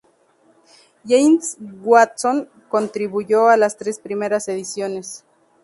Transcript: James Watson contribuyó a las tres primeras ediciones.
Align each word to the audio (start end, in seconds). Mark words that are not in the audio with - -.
James 1.05 1.57
Watson 1.83 2.49
contribuyó 2.69 3.49
a 3.49 3.55
las 3.55 3.77
tres 3.77 3.99
primeras 3.99 4.47
ediciones. 4.47 5.23